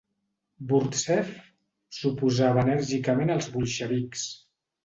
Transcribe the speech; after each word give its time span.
Burtsev 0.71 1.29
s'oposava 1.97 2.65
enèrgicament 2.65 3.37
als 3.37 3.55
bolxevics. 3.59 4.29